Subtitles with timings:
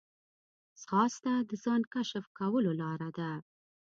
[0.81, 3.31] ځغاسته د ځان کشف کولو لاره ده